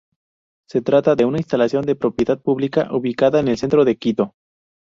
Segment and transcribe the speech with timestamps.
[0.67, 4.33] Se trata de una instalación de propiedad pública ubicada en el centro de Quito.